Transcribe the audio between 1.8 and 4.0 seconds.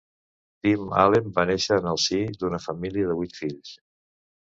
en el si d'una família de vuit fills.